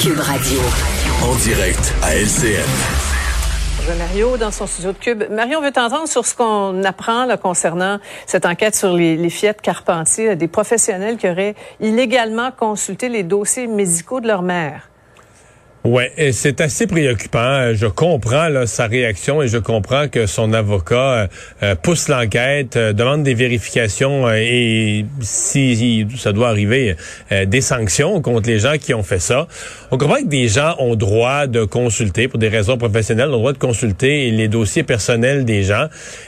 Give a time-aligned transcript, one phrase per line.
[0.00, 0.60] Cube Radio.
[1.22, 2.64] En direct à LCN.
[3.98, 5.24] Mario dans son studio de Cube.
[5.30, 9.28] Mario, on veut t'entendre sur ce qu'on apprend là, concernant cette enquête sur les, les
[9.28, 14.89] fillettes Carpentier, des professionnels qui auraient illégalement consulté les dossiers médicaux de leur mère.
[15.82, 17.72] Ouais, et c'est assez préoccupant.
[17.72, 21.26] Je comprends là, sa réaction et je comprends que son avocat euh,
[21.62, 26.96] euh, pousse l'enquête, euh, demande des vérifications et si, ça doit arriver,
[27.46, 29.48] des sanctions contre les gens qui ont fait ça.
[29.90, 33.54] On comprend que des gens ont droit de consulter pour des raisons professionnelles, ont droit
[33.54, 35.86] de consulter les dossiers personnels des gens.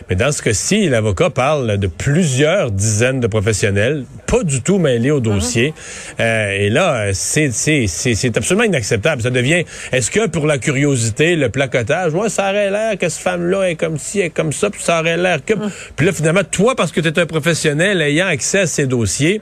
[0.09, 5.11] Mais dans ce cas-ci, l'avocat parle de plusieurs dizaines de professionnels, pas du tout mêlés
[5.11, 5.75] au dossier.
[6.19, 9.21] et là, c'est c'est absolument inacceptable.
[9.21, 13.71] Ça est-ce que pour la curiosité, le placotage, ouais, ça aurait l'air que cette femme-là
[13.71, 15.55] est comme ci, est comme ça, puis ça aurait l'air que...
[15.55, 15.71] Hum.
[15.97, 19.41] Puis là, finalement, toi, parce que tu es un professionnel ayant accès à ces dossiers,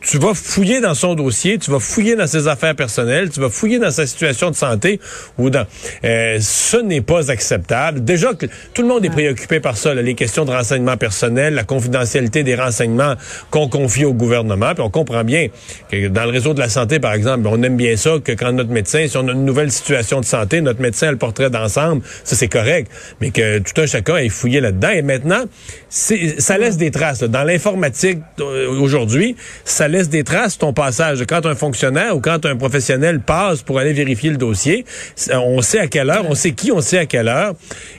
[0.00, 3.50] tu vas fouiller dans son dossier, tu vas fouiller dans ses affaires personnelles, tu vas
[3.50, 5.00] fouiller dans sa situation de santé
[5.38, 5.66] ou dans.
[6.04, 8.04] Euh, ce n'est pas acceptable.
[8.04, 11.64] Déjà que tout le monde est préoccupé par ça, les questions de renseignement personnel, la
[11.64, 13.14] confidentialité des renseignements
[13.50, 14.74] qu'on confie au gouvernement.
[14.74, 15.48] Puis on comprend bien
[15.90, 18.52] que dans le réseau de la santé, par exemple, on aime bien ça que quand
[18.52, 21.50] notre médecin, si on a une nouvelle situation de santé, notre médecin a le portrait
[21.50, 22.90] d'ensemble, ça c'est correct.
[23.20, 24.90] Mais que tout un chacun ait fouillé là-dedans.
[24.90, 25.44] Et maintenant,
[25.88, 27.22] ça laisse des traces.
[27.22, 31.24] Dans l'informatique euh, aujourd'hui, ça laisse des traces ton passage.
[31.28, 34.84] Quand un fonctionnaire ou quand un professionnel passe pour aller vérifier le dossier,
[35.32, 37.54] on sait à quelle heure, on sait qui, on sait à quelle heure.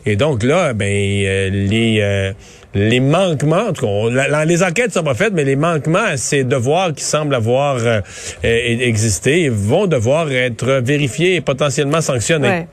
[0.05, 2.31] Et donc là, ben euh, les euh,
[2.75, 6.43] les manquements, en tout cas, les enquêtes sont pas faites, mais les manquements à ces
[6.43, 8.01] devoirs qui semblent avoir euh,
[8.43, 12.67] existé vont devoir être vérifiés et potentiellement sanctionnés.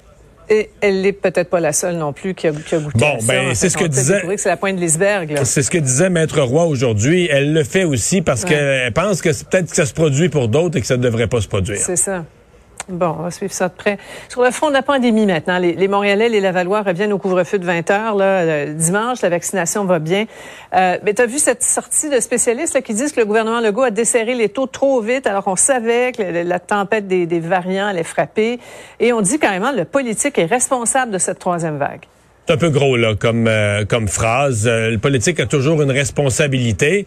[0.48, 3.19] Et elle n'est peut-être pas la seule non plus qui a, qui a goûté bon,
[3.27, 4.22] ben, c'est ce que disait.
[4.36, 5.41] C'est la pointe de l'iceberg.
[5.44, 7.28] C'est ce que disait Maître Roy aujourd'hui.
[7.30, 10.78] Elle le fait aussi parce qu'elle pense que peut-être que ça se produit pour d'autres
[10.78, 11.78] et que ça ne devrait pas se produire.
[11.78, 12.24] C'est ça.
[12.89, 13.98] Bon, on va suivre ça de près.
[14.29, 17.58] Sur le front de la pandémie maintenant, les, les Montréalais, les Lavallois reviennent au couvre-feu
[17.58, 18.14] de 20 heures.
[18.14, 20.27] Là, euh, dimanche, la vaccination va bien.
[20.73, 23.83] Euh, mais tu as vu cette sortie de spécialistes qui disent que le gouvernement Legault
[23.83, 27.89] a desserré les taux trop vite alors qu'on savait que la, tempête des, des variants
[27.89, 28.61] allait frapper.
[29.01, 32.07] Et on dit carrément le politique est responsable de cette troisième vague.
[32.46, 34.68] C'est un peu gros là comme euh, comme phrase.
[34.68, 37.05] Euh, le politique a toujours une responsabilité,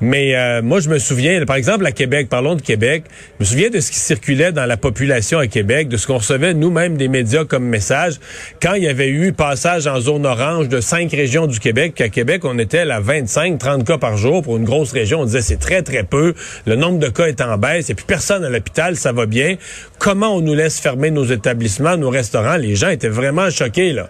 [0.00, 3.04] mais euh, moi je me souviens, par exemple à Québec, parlons de Québec,
[3.38, 6.16] je me souviens de ce qui circulait dans la population à Québec, de ce qu'on
[6.16, 8.14] recevait nous-mêmes des médias comme message
[8.62, 11.92] quand il y avait eu passage en zone orange de cinq régions du Québec.
[11.94, 15.20] Qu'à Québec on était à 25, 30 cas par jour pour une grosse région.
[15.20, 16.32] On disait c'est très très peu.
[16.64, 19.56] Le nombre de cas est en baisse et puis personne à l'hôpital, ça va bien.
[19.98, 22.56] Comment on nous laisse fermer nos établissements, nos restaurants?
[22.56, 24.08] Les gens étaient vraiment choqués là.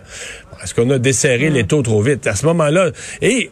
[0.63, 2.27] Est-ce qu'on a desserré les taux trop vite?
[2.27, 2.91] À ce moment-là,
[3.23, 3.51] et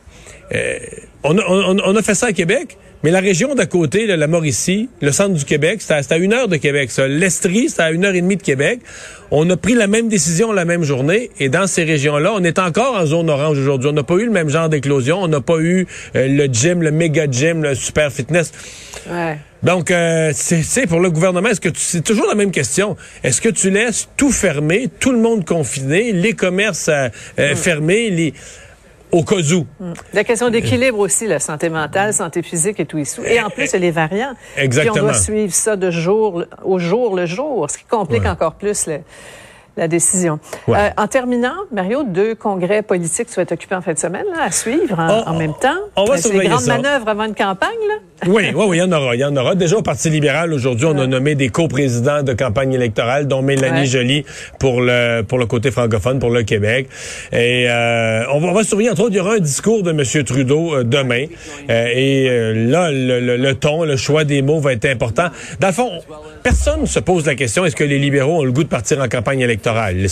[0.53, 0.79] euh,
[1.25, 4.89] on, a, on, a fait ça à Québec, mais la région d'à côté, la Mauricie,
[5.01, 6.91] le centre du Québec, c'est à, une heure de Québec.
[7.07, 8.81] L'Estrie, c'est à une heure et demie de Québec.
[9.31, 12.59] On a pris la même décision la même journée, et dans ces régions-là, on est
[12.59, 13.91] encore en zone orange aujourd'hui.
[13.91, 15.23] On n'a pas eu le même genre d'éclosion.
[15.23, 18.51] On n'a pas eu euh, le gym, le méga gym, le super fitness.
[19.09, 19.39] Ouais.
[19.63, 23.49] Donc, euh, c'est pour le gouvernement, est-ce que c'est toujours la même question Est-ce que
[23.49, 27.09] tu laisses tout fermer, tout le monde confiné, les commerces euh,
[27.39, 27.57] euh, mm.
[27.57, 28.35] fermés, les
[29.13, 29.67] au cas où.
[29.81, 29.93] Mm.
[30.13, 32.99] La question d'équilibre aussi, la santé mentale, santé physique et tout.
[33.25, 34.35] Et en plus, les variants.
[34.57, 34.95] Exactement.
[34.95, 38.55] Puis on doit suivre ça de jour au jour le jour, ce qui complique encore
[38.55, 39.01] plus le
[39.77, 40.39] la décision.
[40.69, 44.51] Euh, en terminant, Mario, deux congrès politiques tu vas t'occuper en fin de semaine à
[44.51, 45.77] suivre en, même temps.
[45.97, 47.95] On va C'est des grandes manœuvres avant une campagne, là?
[48.29, 49.15] oui, oui, oui, il y en aura.
[49.15, 49.55] Il y en aura.
[49.55, 53.87] Déjà, au Parti libéral, aujourd'hui, on a nommé des co-présidents de campagne électorale, dont Mélanie
[53.87, 54.25] Joly
[54.59, 56.89] pour le pour le côté francophone, pour le Québec.
[57.33, 59.91] Et euh, on, va, on va surveiller, entre autres, il y aura un discours de
[59.91, 60.25] M.
[60.25, 61.27] Trudeau euh, demain.
[61.69, 65.27] et là, le, le, ton, le choix des mots va être important.
[65.61, 65.91] Dans le fond,
[66.43, 68.99] personne ne se pose la question, est-ce que les libéraux ont le goût de partir
[69.03, 69.66] en campagne électorale?
[69.67, 70.09] Les,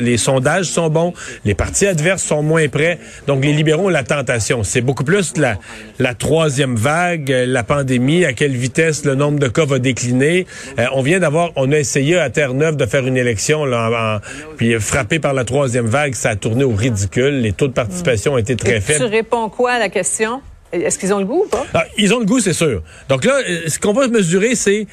[0.00, 1.12] les, sondages sont bons,
[1.44, 4.64] les partis adverses sont moins prêts, donc les libéraux ont la tentation.
[4.64, 5.56] C'est beaucoup plus la,
[5.98, 10.46] la troisième vague, la pandémie, à quelle vitesse le nombre de cas va décliner.
[10.78, 14.20] Euh, on vient d'avoir, on a essayé à Terre-Neuve de faire une élection, là,
[14.56, 17.40] puis frappé par la troisième vague, ça a tourné au ridicule.
[17.40, 19.00] Les taux de participation ont été très faibles.
[19.00, 20.40] Tu réponds quoi à la question?
[20.72, 21.66] Est-ce qu'ils ont le goût ou pas?
[21.74, 22.82] Ah, ils ont le goût, c'est sûr.
[23.08, 24.86] Donc là, euh, ce qu'on va mesurer, c'est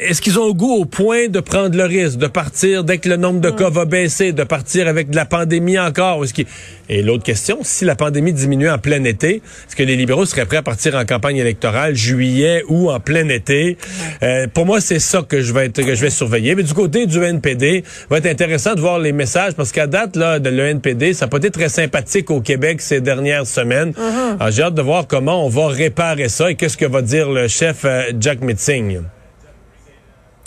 [0.00, 3.16] est-ce qu'ils ont goût au point de prendre le risque, de partir dès que le
[3.16, 6.24] nombre de cas va baisser, de partir avec de la pandémie encore?
[6.24, 6.42] Est-ce
[6.88, 10.46] Et l'autre question, si la pandémie diminue en plein été, est-ce que les libéraux seraient
[10.46, 13.78] prêts à partir en campagne électorale, juillet ou en plein été?
[14.22, 16.56] Euh, pour moi, c'est ça que je vais être, que je vais surveiller.
[16.56, 20.16] Mais du côté du NPD, va être intéressant de voir les messages parce qu'à date
[20.16, 23.92] là, de l'ENPD, ça n'a pas été très sympathique au Québec ces dernières semaines.
[23.92, 24.50] Uh-huh.
[24.50, 27.46] J'ai hâte de voir comment on va réparer ça et qu'est-ce que va dire le
[27.46, 28.98] chef euh, Jack Mitzing.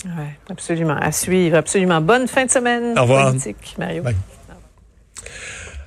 [0.05, 0.11] Oui,
[0.49, 0.95] absolument.
[0.99, 2.01] À suivre, absolument.
[2.01, 3.29] Bonne fin de semaine Au revoir.
[3.29, 4.03] politique, Mario.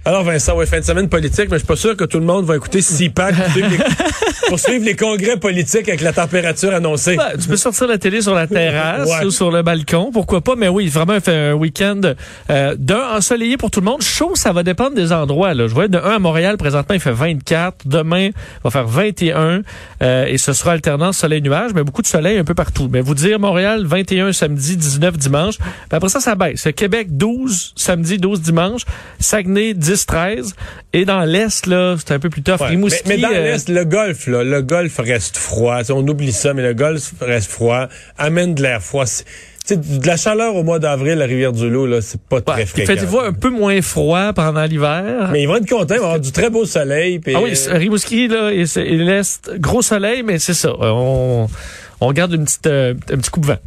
[0.06, 2.24] Alors Vincent, ouais, fin de semaine politique, mais je suis pas sûr que tout le
[2.24, 3.34] monde va écouter CIPAC
[4.48, 7.16] pour suivre les congrès politiques avec la température annoncée.
[7.16, 10.56] Ben, tu peux sortir la télé sur la terrasse ou sur le balcon, pourquoi pas,
[10.56, 12.00] mais oui, vraiment fait un week-end
[12.48, 14.00] euh, d'un ensoleillé pour tout le monde.
[14.00, 15.52] Chaud, ça va dépendre des endroits.
[15.52, 15.66] Là.
[15.66, 17.86] Je vois de 1 à Montréal, présentement, il fait 24.
[17.86, 18.32] Demain, il
[18.64, 19.60] va faire 21
[20.02, 22.88] euh, et ce sera alternance soleil-nuage, mais beaucoup de soleil un peu partout.
[22.90, 25.58] Mais vous dire Montréal, 21 samedi, 19 dimanche.
[25.90, 26.66] Ben, après ça, ça baisse.
[26.74, 28.86] Québec, 12 samedi, 12 dimanche.
[29.18, 30.52] Saguenay, 10 10-13.
[30.92, 32.58] Et dans l'Est, là, c'est un peu plus tough.
[33.06, 35.80] mais, dans euh, l'Est, le golf, là, le golf reste froid.
[35.90, 37.88] on oublie ça, mais le golf reste froid.
[38.18, 39.04] Amène de l'air froid.
[39.68, 42.94] de la chaleur au mois d'avril à Rivière-du-Loup, là, c'est pas très fréquent.
[42.94, 45.30] Fait, un peu moins froid pendant l'hiver.
[45.32, 47.20] Mais ils vont être contents, ils vont avoir du très beau soleil.
[47.34, 48.64] ah oui, euh, Rimouski, là, et,
[48.96, 50.72] l'Est, gros soleil, mais c'est ça.
[50.80, 51.48] On,
[52.00, 53.58] on garde une petite, euh, un petit coup de vent.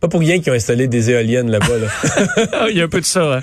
[0.00, 1.74] Pas pour rien qu'ils ont installé des éoliennes là-bas.
[2.52, 3.34] Ah, il y a un peu de ça.
[3.34, 3.40] Hein.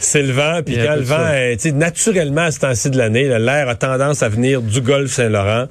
[0.00, 3.68] C'est le vent, puis quand le vent, est, naturellement à ce temps-ci de l'année, l'air
[3.70, 5.66] a tendance à venir du golfe Saint-Laurent.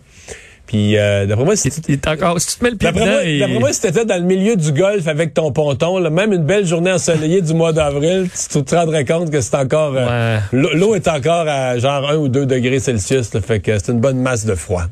[0.66, 3.06] Puis euh, d'après moi, si, il, est encore, si tu te mets le pied d'après
[3.06, 3.60] moi, et...
[3.60, 6.66] moi, si t'étais dans le milieu du golfe avec ton ponton, là, même une belle
[6.66, 11.08] journée ensoleillée du mois d'avril, tu te rendrais compte que c'est encore euh, l'eau est
[11.08, 14.46] encore à genre 1 ou 2 degrés Celsius, là, fait que c'est une bonne masse
[14.46, 14.86] de froid.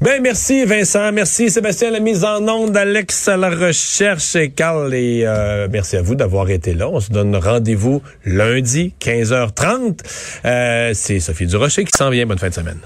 [0.00, 4.92] Ben merci Vincent, merci Sébastien la mise en onde, Alex à la recherche et Carl
[4.92, 6.88] et euh, merci à vous d'avoir été là.
[6.88, 10.00] On se donne rendez-vous lundi 15h30.
[10.44, 12.26] Euh, c'est Sophie Durocher qui s'en vient.
[12.26, 12.80] Bonne fin de semaine.